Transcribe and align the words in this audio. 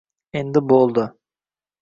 Endi 0.39 0.63
bo‘ldi. 0.71 1.05